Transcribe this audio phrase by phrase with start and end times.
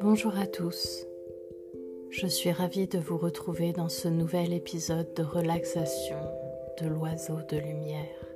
[0.00, 1.06] Bonjour à tous,
[2.10, 6.18] je suis ravie de vous retrouver dans ce nouvel épisode de relaxation
[6.80, 8.26] de l'oiseau de lumière.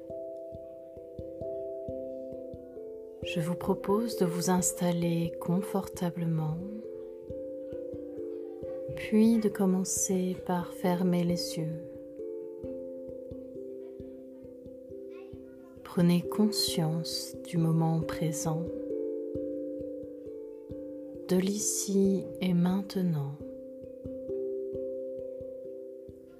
[3.24, 6.58] Je vous propose de vous installer confortablement,
[8.94, 11.87] puis de commencer par fermer les yeux.
[15.98, 18.62] Prenez conscience du moment présent
[21.28, 23.32] de l'ici et maintenant,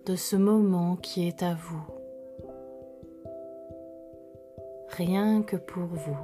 [0.07, 1.83] de ce moment qui est à vous,
[4.91, 6.17] rien que pour vous.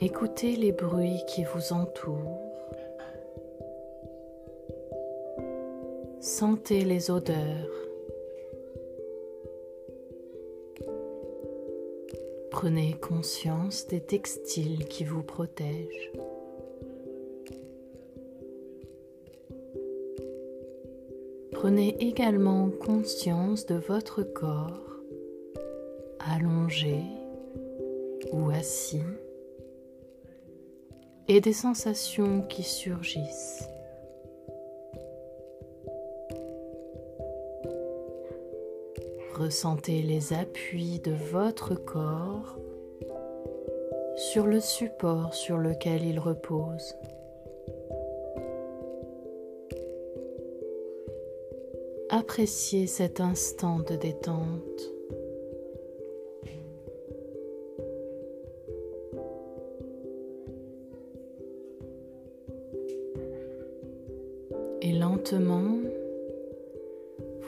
[0.00, 2.39] Écoutez les bruits qui vous entourent.
[6.40, 7.68] Sentez les odeurs.
[12.50, 16.12] Prenez conscience des textiles qui vous protègent.
[21.52, 24.96] Prenez également conscience de votre corps
[26.20, 27.02] allongé
[28.32, 29.02] ou assis
[31.28, 33.69] et des sensations qui surgissent.
[39.40, 42.58] Ressentez les appuis de votre corps
[44.14, 46.94] sur le support sur lequel il repose.
[52.10, 54.92] Appréciez cet instant de détente.
[64.82, 65.69] Et lentement,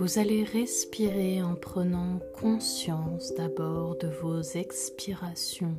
[0.03, 5.77] vous allez respirer en prenant conscience d'abord de vos expirations,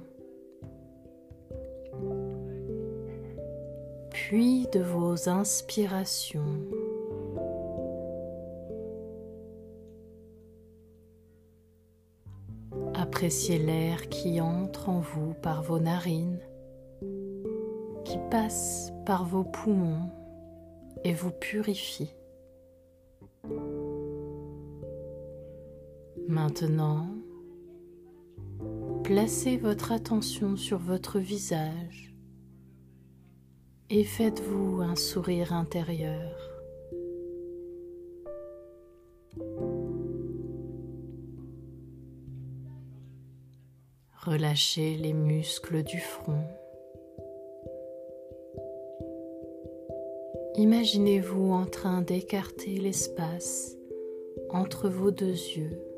[4.12, 6.56] puis de vos inspirations.
[12.94, 16.40] Appréciez l'air qui entre en vous par vos narines,
[18.06, 20.10] qui passe par vos poumons
[21.04, 22.16] et vous purifie.
[26.28, 27.08] Maintenant,
[29.04, 32.14] placez votre attention sur votre visage
[33.90, 36.38] et faites-vous un sourire intérieur.
[44.26, 46.48] Relâchez les muscles du front.
[50.56, 53.76] Imaginez-vous en train d'écarter l'espace
[54.50, 55.93] entre vos deux yeux.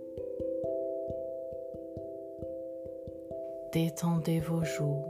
[3.75, 5.03] Détendez vos joues,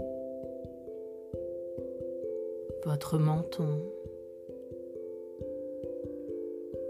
[2.84, 3.80] votre menton,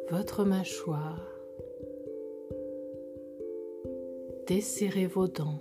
[0.10, 1.38] votre mâchoire.
[4.48, 5.60] Desserrez vos dents.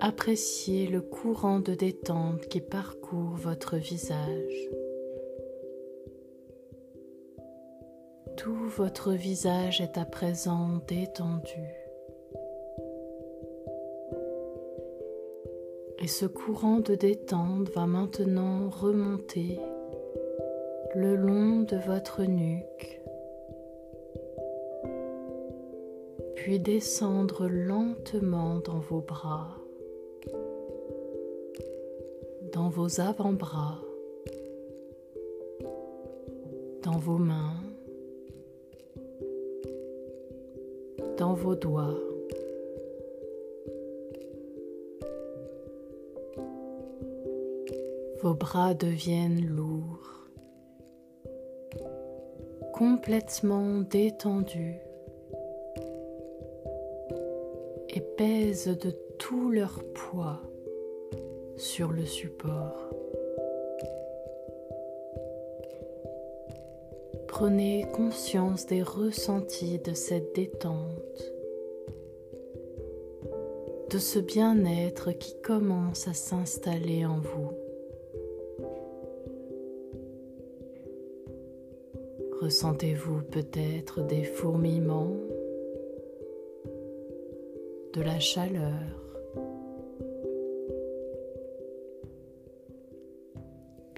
[0.00, 4.68] Appréciez le courant de détente qui parcourt votre visage.
[8.76, 11.68] Votre visage est à présent détendu.
[15.98, 19.60] Et ce courant de détente va maintenant remonter
[20.94, 23.00] le long de votre nuque,
[26.34, 29.58] puis descendre lentement dans vos bras,
[32.52, 33.80] dans vos avant-bras,
[36.82, 37.56] dans vos mains,
[41.30, 41.96] vos doigts.
[48.20, 50.28] Vos bras deviennent lourds,
[52.72, 54.78] complètement détendus
[57.88, 60.40] et pèsent de tout leur poids
[61.56, 62.91] sur le support.
[67.42, 71.32] Prenez conscience des ressentis de cette détente,
[73.90, 77.50] de ce bien-être qui commence à s'installer en vous.
[82.40, 85.16] Ressentez-vous peut-être des fourmillements,
[87.92, 89.11] de la chaleur,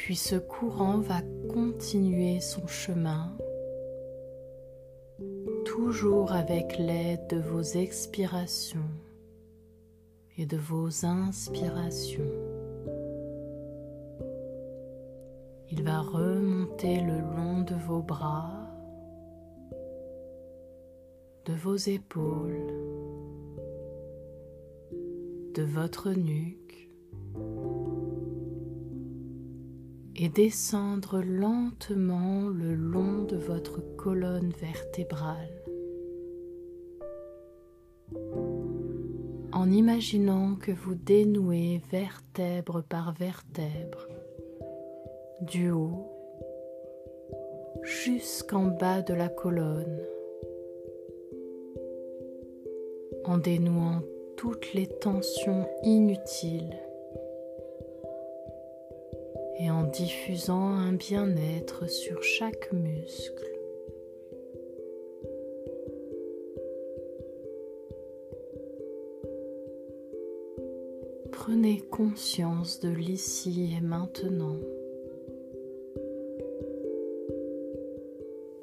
[0.04, 3.34] Puis ce courant va continuer son chemin,
[5.64, 8.90] toujours avec l'aide de vos expirations
[10.36, 12.30] et de vos inspirations.
[15.70, 18.68] Il va remonter le long de vos bras,
[21.46, 22.74] de vos épaules,
[25.54, 26.83] de votre nuque
[30.16, 35.62] et descendre lentement le long de votre colonne vertébrale.
[39.52, 44.08] En imaginant que vous dénouez vertèbre par vertèbre
[45.40, 46.10] du haut
[47.82, 50.00] jusqu'en bas de la colonne
[53.24, 54.02] en dénouant
[54.36, 56.76] toutes les tensions inutiles
[59.60, 63.50] et en diffusant un bien-être sur chaque muscle.
[71.30, 74.56] Prenez conscience de l'ici et maintenant.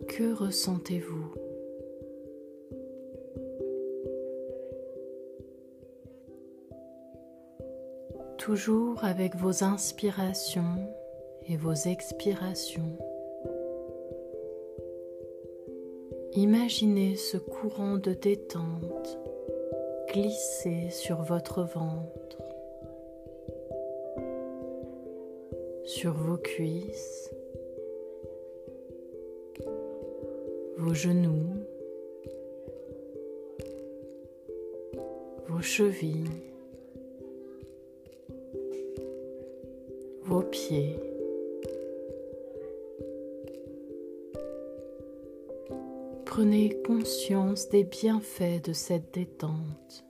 [0.08, 1.41] Que ressentez-vous?
[8.42, 10.90] Toujours avec vos inspirations
[11.48, 12.98] et vos expirations.
[16.34, 19.20] Imaginez ce courant de détente
[20.12, 22.42] glisser sur votre ventre,
[25.86, 27.30] sur vos cuisses,
[30.78, 31.46] vos genoux,
[35.48, 36.51] vos chevilles,
[46.26, 50.06] Prenez conscience des bienfaits de cette détente.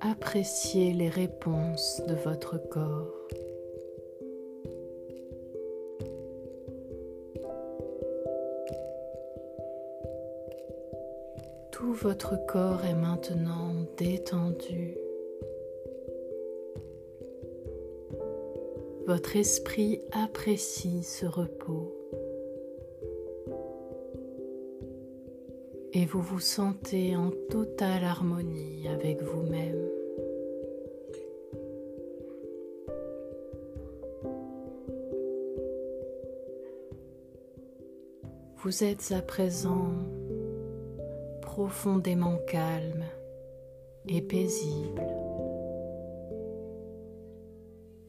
[0.00, 3.12] Appréciez les réponses de votre corps.
[11.70, 15.05] Tout votre corps est maintenant détendu.
[19.06, 21.94] Votre esprit apprécie ce repos
[25.92, 29.88] et vous vous sentez en totale harmonie avec vous-même.
[38.56, 39.92] Vous êtes à présent
[41.42, 43.04] profondément calme
[44.08, 45.25] et paisible.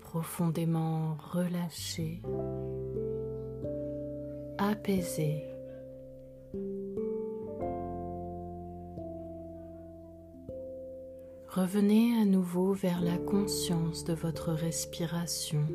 [0.07, 2.21] Profondément relâché,
[4.57, 5.43] apaisé.
[11.49, 15.65] Revenez à nouveau vers la conscience de votre respiration.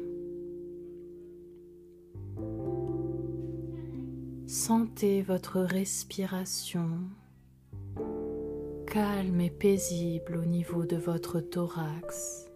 [4.47, 6.89] Sentez votre respiration
[8.87, 12.52] calme et paisible au niveau de votre thorax.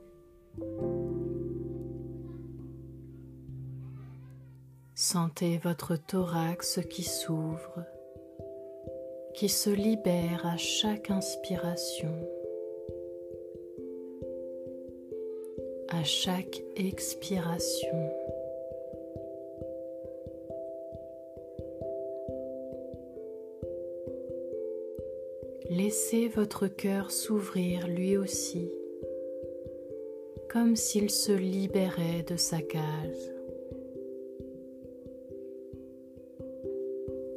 [5.17, 7.83] Sentez votre thorax qui s'ouvre,
[9.33, 12.13] qui se libère à chaque inspiration,
[15.89, 18.13] à chaque expiration.
[25.71, 28.71] Laissez votre cœur s'ouvrir lui aussi,
[30.51, 33.36] comme s'il se libérait de sa cage.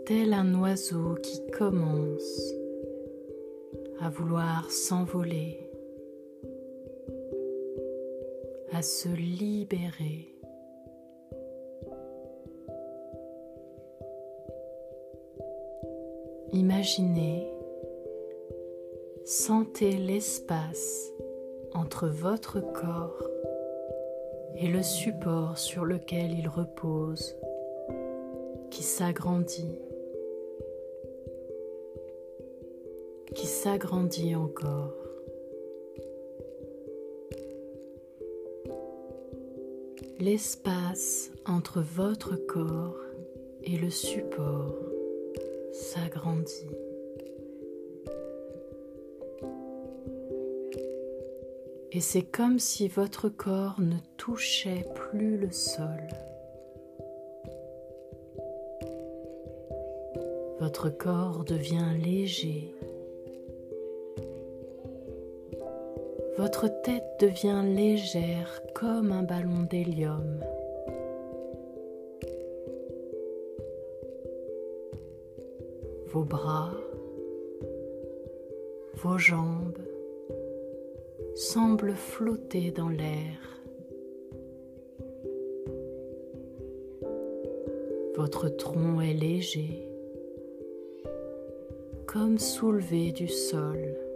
[0.10, 2.56] Tel un oiseau qui commence
[4.02, 5.70] à vouloir s'envoler,
[8.74, 10.34] à se libérer.
[16.54, 17.48] Imaginez,
[19.26, 21.12] sentez l'espace
[21.76, 23.30] entre votre corps
[24.56, 27.36] et le support sur lequel il repose
[28.72, 29.80] qui s'agrandit
[33.64, 34.94] s'agrandit encore.
[40.18, 42.96] L'espace entre votre corps
[43.64, 44.74] et le support
[45.74, 46.70] s'agrandit.
[51.92, 56.08] Et c'est comme si votre corps ne touchait plus le sol.
[60.62, 62.74] Votre corps devient léger.
[66.40, 70.40] Votre tête devient légère comme un ballon d'hélium.
[76.08, 76.72] Vos bras,
[78.94, 79.80] vos jambes
[81.36, 83.62] semblent flotter dans l'air.
[88.16, 89.86] Votre tronc est léger
[92.06, 94.09] comme soulevé du sol.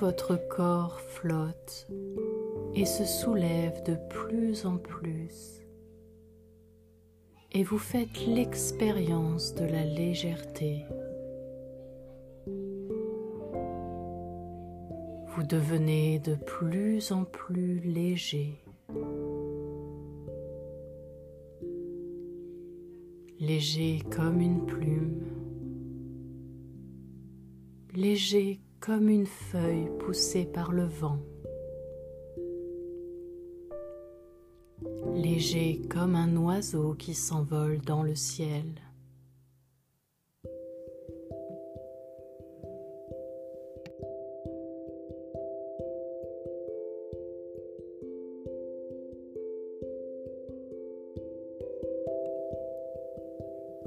[0.00, 1.88] Votre corps flotte
[2.74, 5.62] et se soulève de plus en plus
[7.52, 10.84] et vous faites l'expérience de la légèreté.
[15.28, 18.62] Vous devenez de plus en plus léger.
[23.38, 25.22] léger comme une plume,
[27.94, 31.18] léger comme une feuille poussée par le vent,
[35.16, 38.62] léger comme un oiseau qui s'envole dans le ciel.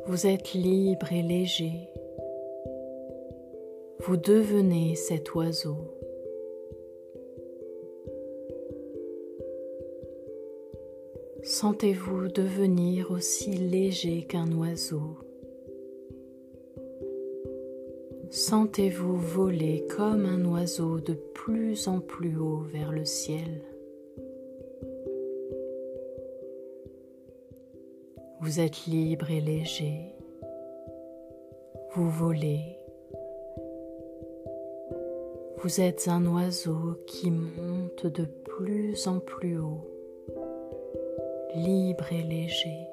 [0.08, 1.89] Vous êtes libre et léger.
[4.02, 5.78] Vous devenez cet oiseau.
[11.44, 15.18] Sentez-vous devenir aussi léger qu'un oiseau.
[18.30, 23.64] Sentez-vous voler comme un oiseau de plus en plus haut vers le ciel.
[28.42, 30.16] Vous êtes libre et léger.
[31.96, 32.79] Vous volez.
[35.62, 39.86] Vous êtes un oiseau qui monte de plus en plus haut,
[41.54, 42.88] libre et léger.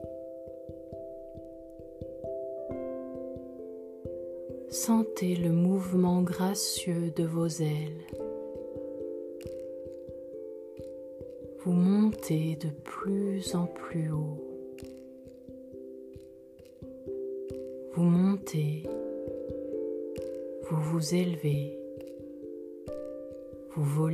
[4.68, 8.04] Sentez le mouvement gracieux de vos ailes.
[11.60, 14.42] Vous montez de plus en plus haut.
[17.92, 18.82] Vous montez,
[20.68, 21.78] vous vous élevez,
[23.76, 24.06] vous.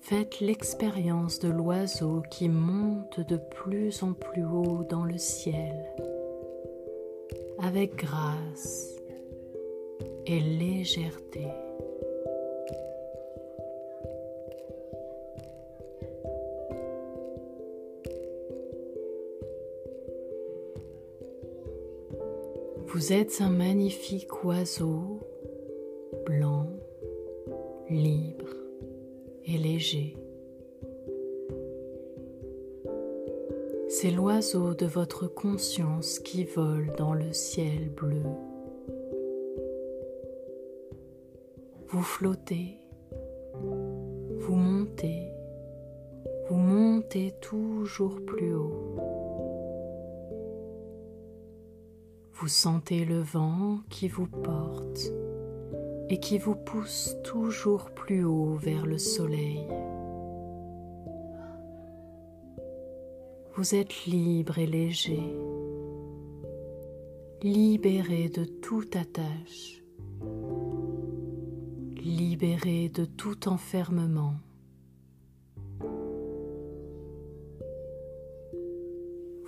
[0.00, 5.84] Faites l'expérience de l'oiseau qui monte de plus en plus haut dans le ciel
[7.58, 8.96] avec grâce
[10.24, 11.46] et légèreté.
[23.08, 25.20] Vous êtes un magnifique oiseau
[26.26, 26.66] blanc,
[27.88, 28.54] libre
[29.46, 30.14] et léger.
[33.88, 38.24] C'est l'oiseau de votre conscience qui vole dans le ciel bleu.
[41.88, 42.76] Vous flottez,
[43.54, 45.32] vous montez,
[46.50, 48.87] vous montez toujours plus haut.
[52.48, 55.12] Vous sentez le vent qui vous porte
[56.08, 59.68] et qui vous pousse toujours plus haut vers le soleil.
[63.54, 65.22] Vous êtes libre et léger,
[67.42, 69.84] libéré de toute attache,
[71.98, 74.36] libéré de tout enfermement.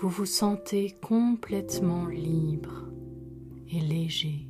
[0.01, 2.90] vous vous sentez complètement libre
[3.73, 4.47] et léger.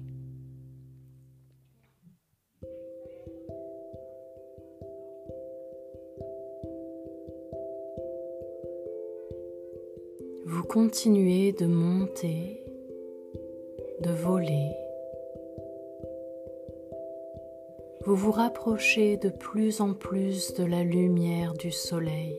[10.47, 12.65] Vous continuez de monter,
[14.01, 14.71] de voler.
[18.07, 22.37] Vous vous rapprochez de plus en plus de la lumière du soleil.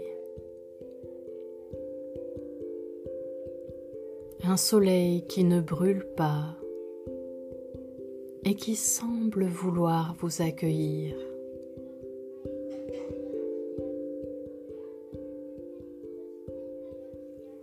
[4.43, 6.57] un soleil qui ne brûle pas
[8.43, 11.15] et qui semble vouloir vous accueillir.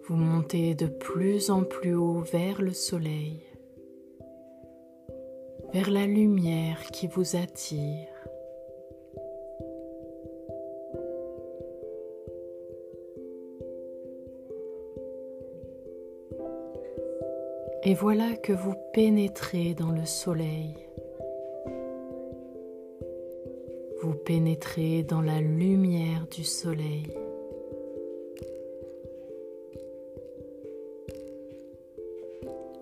[0.04, 3.42] Vous montez de plus en plus haut vers le soleil,
[5.74, 8.07] vers la lumière qui vous attire.
[17.88, 20.74] Et voilà que vous pénétrez dans le soleil.
[24.02, 27.06] Vous pénétrez dans la lumière du soleil.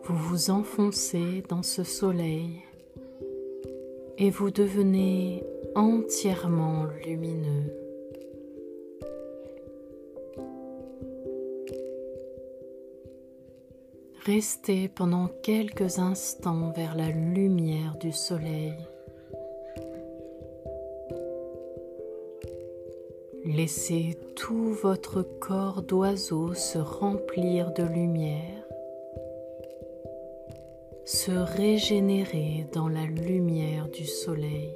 [0.03, 2.51] Vous vous enfoncez dans ce soleil
[4.19, 5.45] et vous devenez
[5.77, 7.86] entièrement lumineux.
[14.27, 18.75] Restez pendant quelques instants vers la lumière du soleil.
[23.45, 28.65] Laissez tout votre corps d'oiseau se remplir de lumière,
[31.05, 34.75] se régénérer dans la lumière du soleil.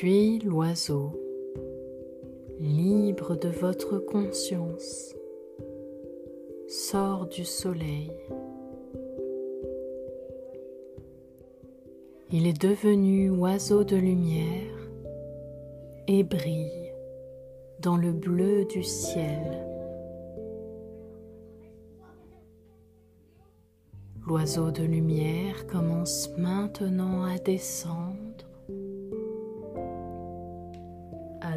[0.00, 1.12] Puis l'oiseau,
[2.58, 5.14] libre de votre conscience,
[6.68, 8.10] sort du soleil.
[12.30, 14.88] Il est devenu oiseau de lumière
[16.08, 16.94] et brille
[17.80, 19.66] dans le bleu du ciel.
[24.26, 28.49] L'oiseau de lumière commence maintenant à descendre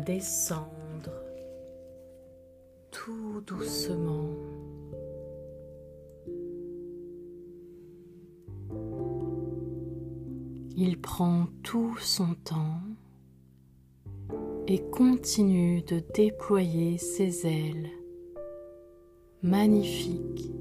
[0.03, 1.11] descendre
[2.91, 4.29] tout doucement.
[10.75, 12.81] Il prend tout son temps
[14.67, 17.89] et continue de déployer ses ailes
[19.41, 20.51] magnifiques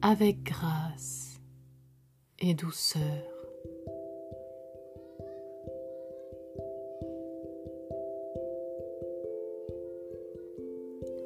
[0.00, 1.40] avec grâce
[2.38, 3.33] et douceur.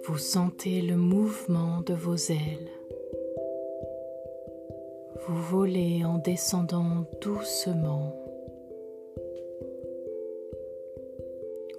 [0.09, 2.71] Vous sentez le mouvement de vos ailes.
[5.27, 8.17] Vous volez en descendant doucement.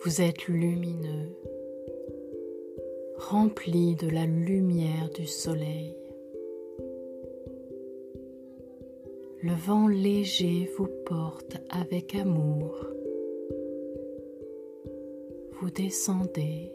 [0.03, 1.35] Vous êtes lumineux,
[3.17, 5.97] rempli de la lumière du soleil.
[9.41, 12.85] Le vent léger vous porte avec amour.
[15.59, 16.71] Vous descendez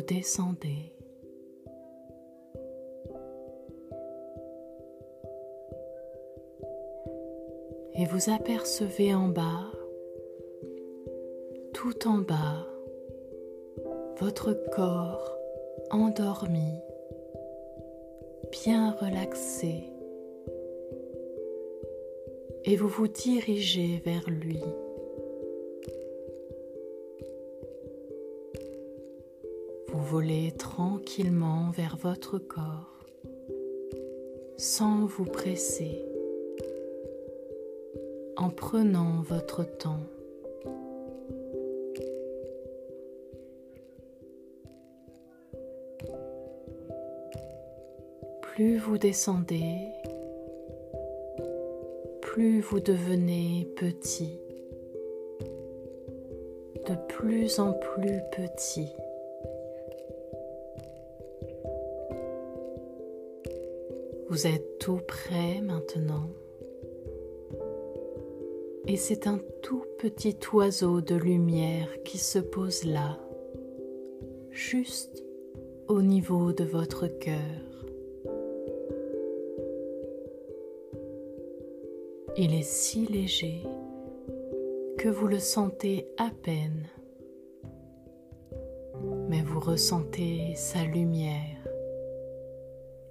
[0.00, 0.92] descendez.
[7.94, 9.70] Et vous apercevez en bas,
[11.74, 12.66] tout en bas,
[14.18, 15.36] votre corps
[15.90, 16.80] endormi,
[18.50, 19.84] bien relaxé,
[22.64, 24.62] et vous vous dirigez vers lui.
[30.10, 33.06] Volez tranquillement vers votre corps
[34.56, 36.04] sans vous presser,
[38.36, 40.00] en prenant votre temps.
[48.42, 49.76] Plus vous descendez,
[52.20, 54.40] plus vous devenez petit,
[56.88, 58.88] de plus en plus petit.
[64.30, 66.30] Vous êtes tout prêt maintenant.
[68.86, 73.18] Et c'est un tout petit oiseau de lumière qui se pose là,
[74.52, 75.24] juste
[75.88, 77.34] au niveau de votre cœur.
[82.36, 83.64] Il est si léger
[84.96, 86.86] que vous le sentez à peine,
[89.28, 91.60] mais vous ressentez sa lumière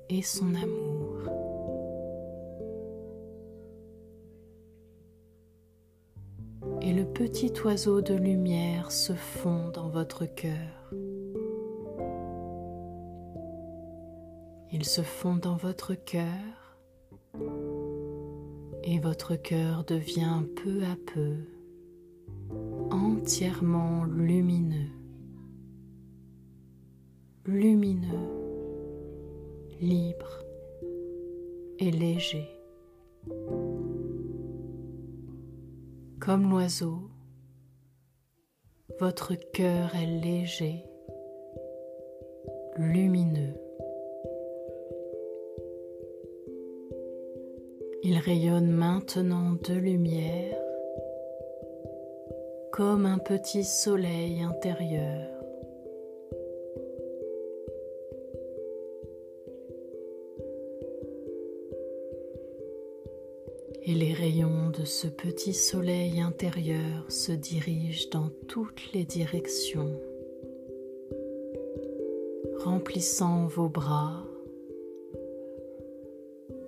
[0.09, 0.88] et son amour.
[7.19, 10.93] Petit oiseau de lumière se fond dans votre cœur.
[14.71, 16.77] Il se fond dans votre cœur
[18.85, 21.35] et votre cœur devient peu à peu
[22.89, 24.93] entièrement lumineux,
[27.45, 28.29] lumineux
[29.81, 30.45] libre,
[31.79, 32.47] et léger.
[36.19, 37.08] Comme l'oiseau,
[38.99, 40.83] votre cœur est léger,
[42.75, 43.55] lumineux.
[48.03, 50.59] Il rayonne maintenant de lumière
[52.73, 55.38] comme un petit soleil intérieur.
[63.83, 69.99] Et les rayons de ce petit soleil intérieur se dirigent dans toutes les directions,
[72.63, 74.23] remplissant vos bras,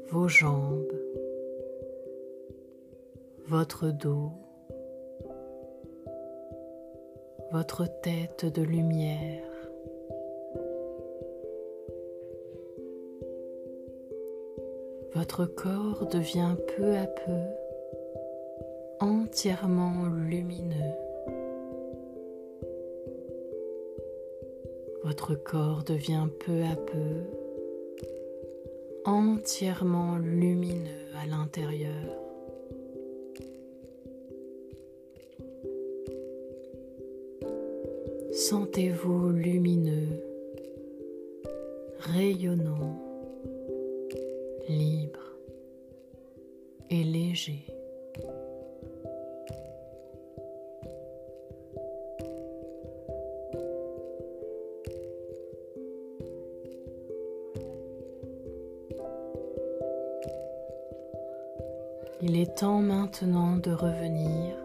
[0.09, 0.99] vos jambes,
[3.47, 4.31] votre dos,
[7.51, 9.50] votre tête de lumière.
[15.31, 17.39] Votre corps devient peu à peu
[18.99, 20.75] entièrement lumineux.
[25.05, 27.23] Votre corps devient peu à peu
[29.05, 31.89] entièrement lumineux à l'intérieur.
[38.33, 40.09] Sentez-vous lumineux,
[41.99, 42.99] rayonnant,
[44.67, 45.00] libre
[47.33, 47.37] Il
[62.37, 64.57] est temps maintenant de revenir.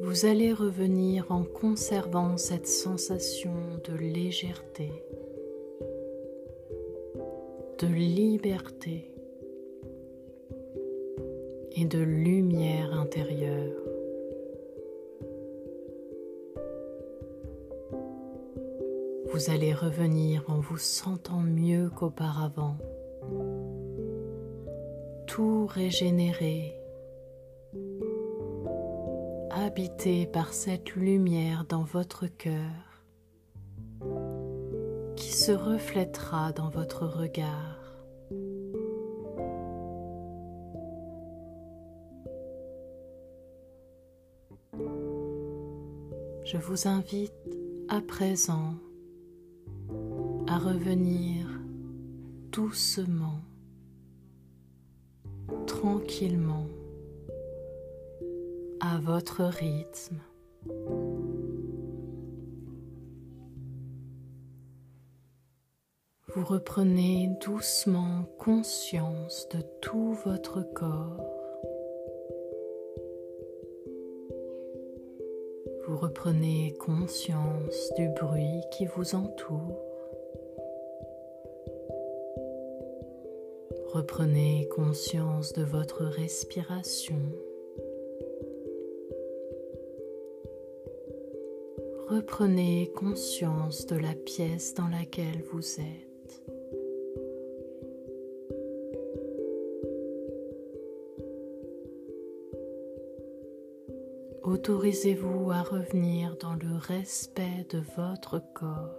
[0.00, 3.52] Vous allez revenir en conservant cette sensation
[3.84, 4.90] de légèreté,
[7.78, 9.13] de liberté
[11.74, 13.76] et de lumière intérieure.
[19.32, 22.76] Vous allez revenir en vous sentant mieux qu'auparavant,
[25.26, 26.74] tout régénéré
[29.50, 33.02] habité par cette lumière dans votre cœur
[35.16, 37.83] qui se reflètera dans votre regard.
[46.54, 47.34] Je vous invite
[47.88, 48.74] à présent
[50.46, 51.48] à revenir
[52.52, 53.40] doucement,
[55.66, 56.68] tranquillement
[58.78, 60.20] à votre rythme.
[66.28, 71.33] Vous reprenez doucement conscience de tout votre corps.
[75.94, 79.80] Reprenez conscience du bruit qui vous entoure.
[83.92, 87.20] Reprenez conscience de votre respiration.
[92.14, 96.13] reprenez conscience de la pièce dans laquelle vous êtes.
[104.66, 108.96] Autorisez-vous à revenir dans le respect de votre corps,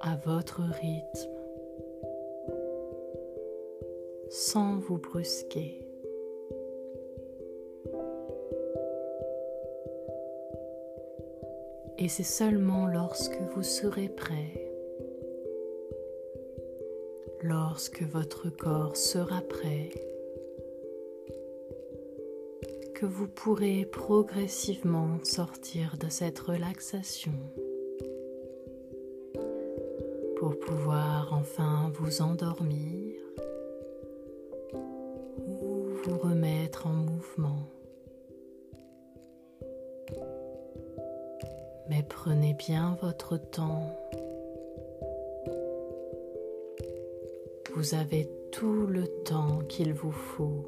[0.00, 1.30] à votre rythme,
[4.30, 5.86] sans vous brusquer.
[11.98, 14.72] Et c'est seulement lorsque vous serez prêt,
[17.42, 19.90] lorsque votre corps sera prêt,
[23.00, 27.32] que vous pourrez progressivement sortir de cette relaxation
[30.36, 33.14] pour pouvoir enfin vous endormir
[34.74, 37.62] ou vous remettre en mouvement.
[41.88, 43.96] mais prenez bien votre temps.
[47.74, 50.66] Vous avez tout le temps qu'il vous faut.